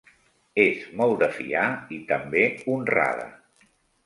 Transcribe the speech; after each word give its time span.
És 0.63 0.87
molt 1.01 1.19
de 1.23 1.27
fiar 1.35 1.67
i 1.99 2.01
també 2.13 2.47
honrada. 2.71 3.31